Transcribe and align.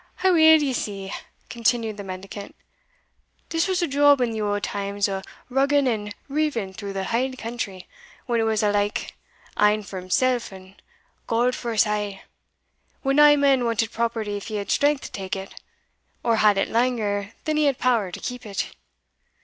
"Aweel, 0.23 0.63
ye 0.63 0.73
see," 0.73 1.13
continued 1.47 1.95
the 1.95 2.03
mendicant, 2.03 2.55
"this 3.49 3.67
was 3.67 3.83
a 3.83 3.87
job 3.87 4.19
in 4.19 4.31
the 4.31 4.41
auld 4.41 4.63
times 4.63 5.07
o' 5.07 5.21
rugging 5.47 5.87
and 5.87 6.15
riving 6.27 6.73
through 6.73 6.93
the 6.93 7.03
hale 7.03 7.35
country, 7.37 7.87
when 8.25 8.39
it 8.39 8.45
was 8.45 8.63
ilka 8.63 9.09
ane 9.59 9.83
for 9.83 9.99
himsell, 10.01 10.41
and 10.51 10.81
God 11.27 11.53
for 11.53 11.73
us 11.73 11.85
a' 11.85 12.23
when 13.03 13.17
nae 13.17 13.35
man 13.35 13.63
wanted 13.63 13.91
property 13.91 14.37
if 14.37 14.47
he 14.47 14.55
had 14.55 14.71
strength 14.71 15.03
to 15.03 15.11
take 15.11 15.35
it, 15.35 15.53
or 16.23 16.37
had 16.37 16.57
it 16.57 16.69
langer 16.69 17.33
than 17.45 17.57
he 17.57 17.65
had 17.65 17.77
power 17.77 18.11
to 18.11 18.19
keep 18.19 18.43
it. 18.43 18.73